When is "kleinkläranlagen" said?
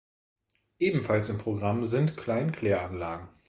2.17-3.29